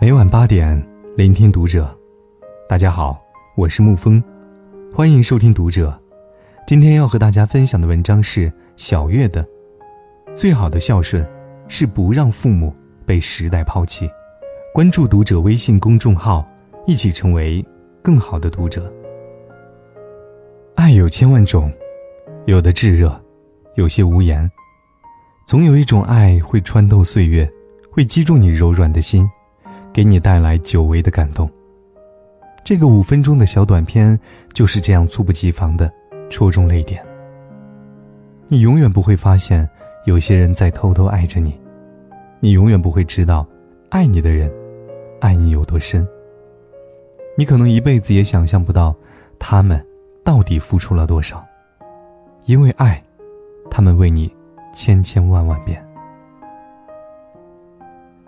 [0.00, 0.82] 每晚八点，
[1.14, 1.94] 聆听读者。
[2.66, 3.22] 大家好，
[3.54, 4.24] 我是沐风，
[4.94, 5.94] 欢迎收听读者。
[6.66, 9.44] 今天要和大家分享的文章是小月的
[10.34, 11.22] 《最好的孝顺
[11.68, 12.74] 是不让父母
[13.04, 14.08] 被时代抛弃》。
[14.72, 16.48] 关注读者微信公众号，
[16.86, 17.62] 一起成为
[18.02, 18.90] 更好的读者。
[20.76, 21.70] 爱有千万种，
[22.46, 23.22] 有的炙热，
[23.74, 24.50] 有些无言。
[25.46, 27.46] 总有一种爱会穿透岁月，
[27.92, 29.28] 会击中你柔软的心。
[29.92, 31.50] 给你带来久违的感动。
[32.62, 34.18] 这个五分钟的小短片
[34.52, 35.90] 就是这样猝不及防的
[36.28, 37.04] 戳中泪点。
[38.48, 39.68] 你永远不会发现
[40.04, 41.58] 有些人在偷偷爱着你，
[42.38, 43.46] 你永远不会知道，
[43.88, 44.52] 爱你的人，
[45.20, 46.06] 爱你有多深。
[47.36, 48.94] 你可能一辈子也想象不到，
[49.38, 49.84] 他们
[50.22, 51.44] 到底付出了多少。
[52.44, 53.02] 因为爱，
[53.70, 54.32] 他们为你
[54.72, 55.84] 千千万万遍。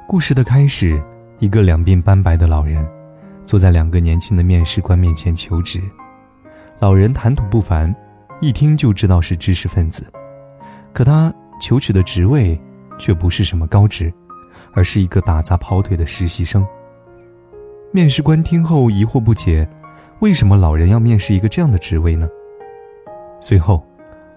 [0.08, 1.02] 故事的开始。
[1.42, 2.88] 一个两鬓斑白的老人，
[3.44, 5.82] 坐在两个年轻的面试官面前求职。
[6.78, 7.92] 老人谈吐不凡，
[8.40, 10.06] 一听就知道是知识分子。
[10.92, 12.56] 可他求取的职位，
[12.96, 14.12] 却不是什么高职，
[14.72, 16.64] 而是一个打杂跑腿的实习生。
[17.90, 19.68] 面试官听后疑惑不解：
[20.20, 22.28] 为什么老人要面试一个这样的职位呢？
[23.40, 23.84] 随后，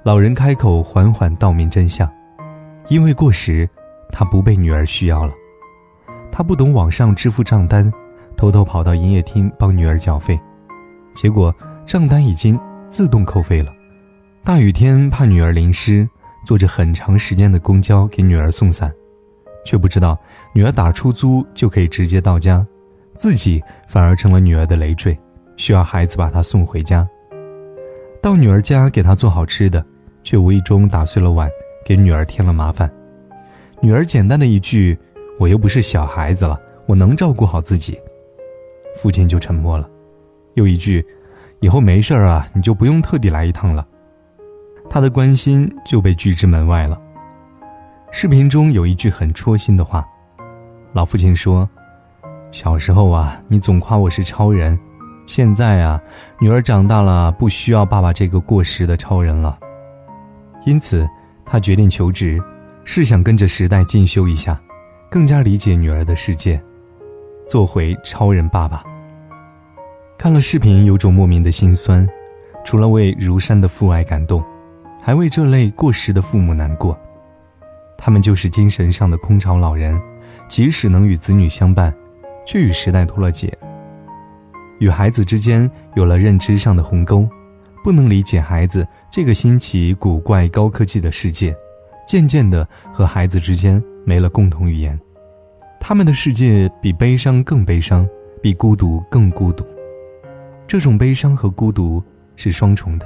[0.01, 2.11] 老人开口缓缓道明真相：
[2.87, 3.69] 因为过时，
[4.11, 5.31] 他不被女儿需要了。
[6.37, 7.89] 他不懂网上支付账单，
[8.35, 10.37] 偷偷跑到营业厅帮女儿缴费，
[11.13, 11.55] 结果
[11.85, 13.71] 账单已经自动扣费了。
[14.43, 16.05] 大雨天怕女儿淋湿，
[16.45, 18.93] 坐着很长时间的公交给女儿送伞，
[19.63, 20.19] 却不知道
[20.53, 22.67] 女儿打出租就可以直接到家，
[23.15, 25.17] 自己反而成了女儿的累赘，
[25.55, 27.07] 需要孩子把她送回家。
[28.21, 29.81] 到女儿家给她做好吃的，
[30.21, 31.49] 却无意中打碎了碗，
[31.85, 32.91] 给女儿添了麻烦。
[33.79, 34.99] 女儿简单的一句。
[35.37, 37.99] 我又不是小孩子了，我能照顾好自己。
[38.95, 39.89] 父亲就沉默了，
[40.53, 41.05] 又一句
[41.59, 43.85] ：“以后没事儿啊，你就不用特地来一趟了。”
[44.89, 46.97] 他的关心就被拒之门外了。
[48.11, 50.07] 视频中有一句很戳心的话，
[50.93, 51.67] 老父亲说
[52.51, 54.79] ：“小时候啊，你总夸我是超人，
[55.25, 55.99] 现在啊，
[56.39, 59.59] 女儿长大了，不需要爸爸这个过时的超人了。
[60.65, 61.05] 因此，
[61.45, 62.41] 他决定求职，
[62.85, 64.57] 是想跟着时代进修一下。”
[65.09, 66.61] 更加理解女儿的世界，
[67.47, 68.83] 做回超人爸爸。
[70.17, 72.07] 看了视频，有种莫名的心酸，
[72.63, 74.43] 除了为如山的父爱感动，
[75.01, 76.97] 还为这类过时的父母难过。
[77.97, 79.99] 他们就是精神上的空巢老人，
[80.47, 81.93] 即使能与子女相伴，
[82.45, 83.51] 却与时代脱了节，
[84.79, 87.27] 与孩子之间有了认知上的鸿沟，
[87.83, 91.55] 不能理解孩子这个新奇古怪高科技的世界，
[92.07, 94.97] 渐渐的和孩子之间没了共同语言。
[95.79, 98.07] 他们的世界比悲伤更悲伤，
[98.41, 99.65] 比孤独更孤独。
[100.65, 102.01] 这种悲伤和孤独
[102.35, 103.05] 是双重的，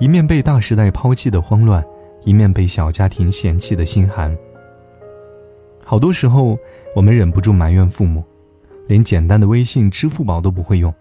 [0.00, 1.84] 一面被大时代抛弃的慌乱，
[2.24, 4.36] 一面被小家庭嫌弃的心寒。
[5.84, 6.58] 好多时候，
[6.96, 8.24] 我们忍不住埋怨父母，
[8.88, 10.92] 连简单的微信、支付宝都不会用，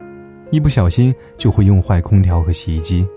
[0.52, 3.08] 一不小心就会用坏空调和洗衣机。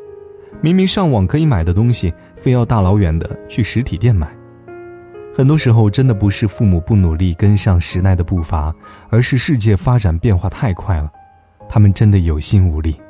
[0.63, 4.38] 明明上网可以买的东西，非要大老远的去实体店买。
[5.39, 8.75] 很多时候，真的不是父母不努力跟上时代的步伐，
[9.09, 11.09] 而是世界发展变化太快了，
[11.69, 13.01] 他们真的有心无力。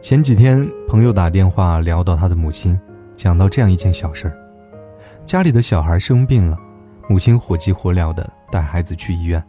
[0.00, 2.80] 前几天，朋友打电话聊到他的母亲，
[3.14, 4.32] 讲到这样一件小事儿：
[5.26, 6.56] 家里的小孩生病了，
[7.10, 9.44] 母亲火急火燎的带孩子去医院，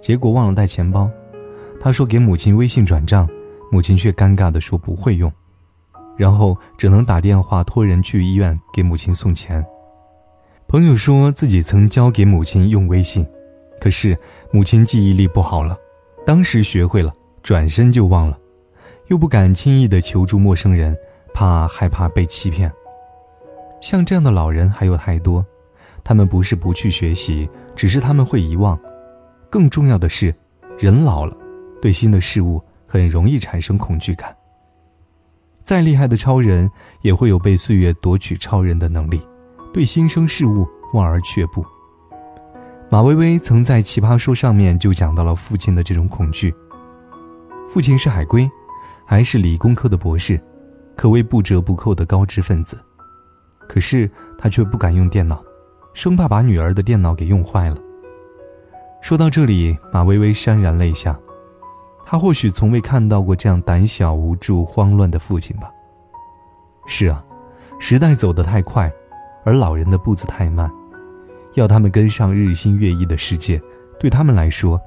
[0.00, 1.10] 结果忘了带钱包。
[1.80, 3.28] 他说给母亲微信转账，
[3.72, 5.32] 母亲却尴尬的说不会用，
[6.16, 9.66] 然后只能打电话托人去医院给母亲送钱。
[10.70, 13.26] 朋友说自己曾教给母亲用微信，
[13.80, 14.16] 可是
[14.52, 15.76] 母亲记忆力不好了，
[16.24, 18.38] 当时学会了，转身就忘了，
[19.08, 20.96] 又不敢轻易的求助陌生人，
[21.34, 22.72] 怕害怕被欺骗。
[23.80, 25.44] 像这样的老人还有太多，
[26.04, 28.78] 他们不是不去学习，只是他们会遗忘。
[29.50, 30.32] 更重要的是，
[30.78, 31.36] 人老了，
[31.82, 34.32] 对新的事物很容易产生恐惧感。
[35.64, 36.70] 再厉害的超人，
[37.02, 39.20] 也会有被岁月夺取超人的能力。
[39.72, 41.64] 对新生事物望而却步。
[42.90, 46.54] 马薇薇曾在《奇葩说》上面就讲到了父亲的这种恐惧。
[47.68, 48.50] 父亲是海归，
[49.04, 50.40] 还是理工科的博士，
[50.96, 52.76] 可谓不折不扣的高知分子。
[53.68, 55.40] 可是他却不敢用电脑，
[55.94, 57.76] 生怕把女儿的电脑给用坏了。
[59.00, 61.16] 说到这里，马薇薇潸然泪下。
[62.04, 65.70] 她或许从未看到过这样胆小、无助、慌乱的父亲吧。
[66.86, 67.24] 是啊，
[67.78, 68.92] 时代走得太快。
[69.50, 70.70] 而老人的步子太慢，
[71.54, 73.60] 要他们跟上日新月异的世界，
[73.98, 74.80] 对他们来说，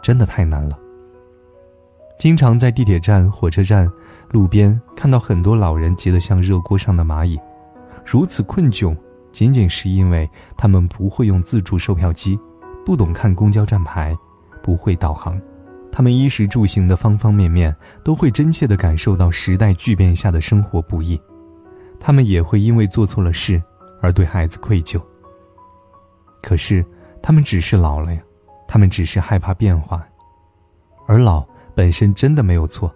[0.00, 0.78] 真的太难了。
[2.16, 3.90] 经常在地铁站、火车站、
[4.30, 7.36] 路边看到很多老人急得像热锅上的蚂蚁，
[8.04, 8.96] 如此困窘，
[9.32, 12.38] 仅仅是因为他们不会用自助售票机，
[12.84, 14.16] 不懂看公交站牌，
[14.62, 15.36] 不会导航，
[15.90, 17.74] 他们衣食住行的方方面面
[18.04, 21.20] 都会真切地感受到时代巨变下的生活不易，
[21.98, 23.60] 他们也会因为做错了事
[24.00, 25.00] 而对孩子愧疚。
[26.42, 26.84] 可是，
[27.22, 28.20] 他们只是老了呀，
[28.68, 30.06] 他们只是害怕变化，
[31.06, 31.46] 而老。
[31.74, 32.90] 本身真的没有错，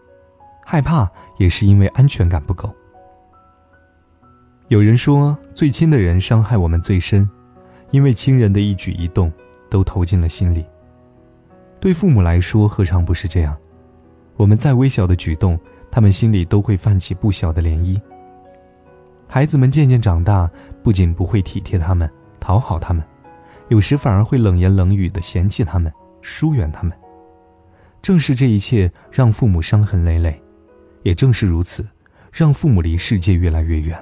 [0.64, 1.06] 害怕
[1.36, 2.74] 也是因为安全感不够。
[4.68, 7.28] 有人说，最亲的人伤害我们最深，
[7.90, 9.30] 因为亲人的一举一动
[9.68, 10.64] 都投进了心里。
[11.78, 13.54] 对父母来说，何尝不是这样？
[14.38, 15.60] 我们再微小的举动，
[15.90, 18.00] 他们心里都会泛起不小的涟漪。
[19.28, 20.50] 孩子们渐渐长大，
[20.82, 23.02] 不仅不会体贴他们、讨好他们，
[23.68, 25.92] 有时反而会冷言冷语的嫌弃他们、
[26.22, 26.92] 疏远他们。
[28.02, 30.42] 正是这一切让父母伤痕累累，
[31.02, 31.86] 也正是如此，
[32.32, 33.98] 让父母离世界越来越远。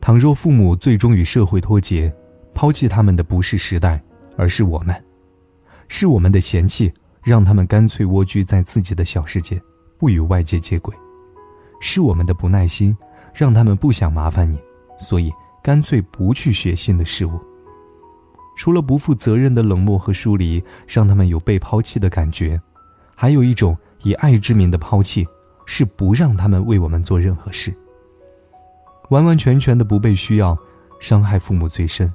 [0.00, 2.12] 倘若父母最终与社会脱节，
[2.52, 4.02] 抛弃他们的不是时代，
[4.36, 4.94] 而是我们，
[5.88, 6.92] 是我们的嫌弃
[7.22, 9.58] 让他们干脆蜗居在自己的小世界，
[9.96, 10.92] 不与外界接轨；
[11.80, 12.94] 是我们的不耐心
[13.32, 14.58] 让他们不想麻烦你，
[14.98, 15.32] 所以
[15.62, 17.40] 干脆不去学新的事物。
[18.56, 22.60] 除了不负责任的冷漠和疏离，让他们有被抛弃的感觉。
[23.14, 25.26] 还有一种以爱之名的抛弃，
[25.64, 27.72] 是不让他们为我们做任何事。
[29.10, 30.56] 完完全全的不被需要，
[31.00, 32.12] 伤害父母最深。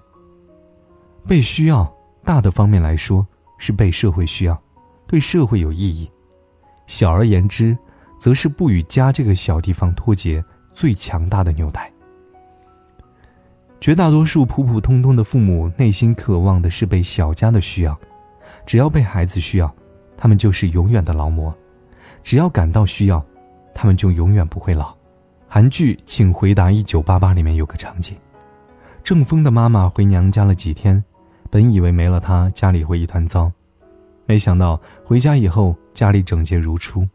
[1.25, 1.91] 被需要，
[2.23, 3.25] 大的方面来说
[3.57, 4.61] 是被社会需要，
[5.07, 6.09] 对社会有意义；
[6.85, 7.77] 小而言之，
[8.19, 10.43] 则是不与家这个小地方脱节，
[10.73, 11.91] 最强大的纽带。
[13.79, 17.97] 绝大多数普普通通的父母内心渴望的是被小家的需要，
[18.65, 19.73] 只要被孩子需要。
[20.19, 21.55] 他们就是永远的劳模，
[22.23, 23.23] 只要感到需要，
[23.71, 24.91] 他们就永远不会老。
[25.47, 28.17] 韩剧《请回答一九八八》里面有个场景：
[29.03, 31.01] 郑峰的妈妈回娘家了几天，
[31.51, 33.51] 本以为没了她家里会一团糟，
[34.25, 37.07] 没想到回家以后家里整洁如初。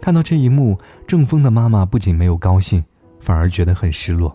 [0.00, 2.82] 看到这一幕，郑峰的妈妈不仅没有高兴，
[3.18, 4.34] 反而觉得很失落。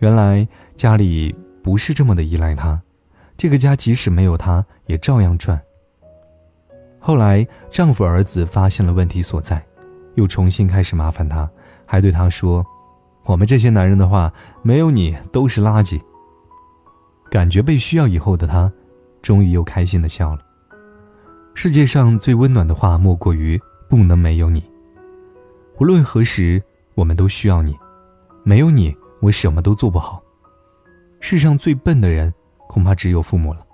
[0.00, 2.80] 原来家里不是这么的依赖他，
[3.36, 5.60] 这个家即使没有他也照样转。
[6.98, 9.62] 后来，丈夫儿子发现了问题所在，
[10.14, 11.48] 又重新开始麻烦他，
[11.86, 12.64] 还对他说
[13.24, 14.32] ：“我们这些男人的话，
[14.62, 16.00] 没有你都是垃圾。”
[17.30, 18.70] 感觉被需要以后的他，
[19.22, 20.40] 终于又开心的笑了。
[21.54, 24.62] 世界上最温暖的话，莫过于“不能没有你”。
[25.78, 26.62] 无论何时，
[26.94, 27.74] 我们都需要你，
[28.42, 30.22] 没有你，我什么都做不好。
[31.20, 32.32] 世上最笨的人，
[32.66, 33.66] 恐怕只有父母了。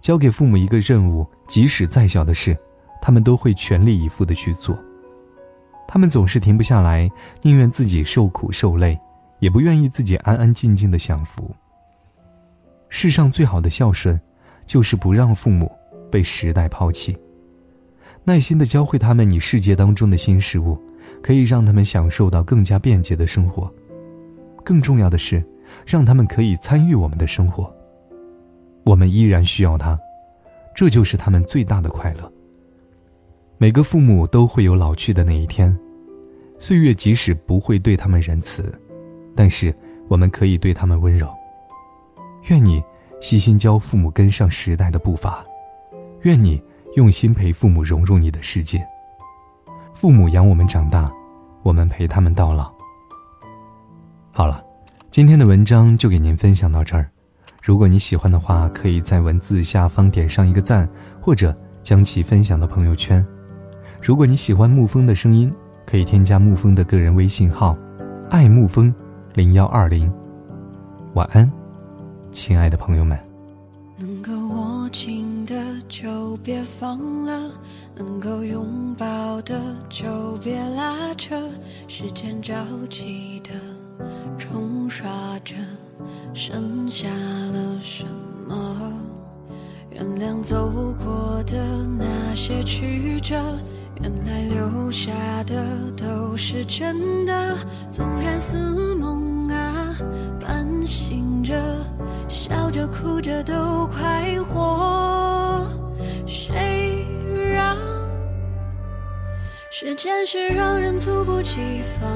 [0.00, 2.56] 交给父母一个任务，即使再小的事，
[3.00, 4.76] 他们都会全力以赴的去做。
[5.88, 7.10] 他们总是停不下来，
[7.42, 8.98] 宁愿自己受苦受累，
[9.38, 11.54] 也不愿意自己安安静静的享福。
[12.88, 14.20] 世上最好的孝顺，
[14.66, 15.70] 就是不让父母
[16.10, 17.16] 被时代抛弃，
[18.24, 20.80] 耐心的教会他们你世界当中的新事物，
[21.22, 23.72] 可以让他们享受到更加便捷的生活。
[24.66, 25.40] 更重要的是，
[25.86, 27.72] 让他们可以参与我们的生活。
[28.84, 29.96] 我们依然需要他，
[30.74, 32.30] 这就是他们最大的快乐。
[33.58, 35.72] 每个父母都会有老去的那一天，
[36.58, 38.76] 岁月即使不会对他们仁慈，
[39.36, 39.72] 但是
[40.08, 41.32] 我们可以对他们温柔。
[42.48, 42.82] 愿你
[43.20, 45.46] 细心教父母跟上时代的步伐，
[46.22, 46.60] 愿你
[46.96, 48.84] 用心陪父母融入你的世界。
[49.94, 51.08] 父母养我们长大，
[51.62, 52.74] 我们陪他们到老。
[54.32, 54.62] 好了，
[55.16, 57.10] 今天的文章就给您分享到这儿。
[57.62, 60.86] 如果你喜欢的话，可以在文字下方点上一个赞，
[61.22, 63.24] 或者将其分享到朋友圈。
[64.02, 65.50] 如果你喜欢沐风的声音，
[65.86, 67.74] 可以添加沐风的个人微信号
[68.28, 68.94] “爱沐风
[69.32, 70.12] 零幺二零”。
[71.16, 71.50] 晚安，
[72.30, 73.18] 亲爱的朋友们。
[73.98, 75.54] 能够握紧的
[75.88, 77.50] 就别放了，
[77.96, 79.58] 能够拥抱的
[79.88, 80.04] 就
[80.44, 81.34] 别拉扯，
[81.88, 82.54] 时间着
[82.90, 83.52] 急的
[84.38, 85.08] 冲刷
[85.44, 85.54] 着。
[86.34, 88.04] 剩下了什
[88.46, 88.92] 么？
[89.90, 90.70] 原谅走
[91.02, 93.34] 过的那些曲折，
[94.02, 95.10] 原来留下
[95.44, 97.56] 的都是真的。
[97.90, 99.96] 纵然似梦啊，
[100.38, 101.54] 半醒着，
[102.28, 105.66] 笑着哭着都快活。
[106.26, 107.06] 谁
[107.54, 107.74] 让
[109.70, 112.15] 时间是让人猝不及防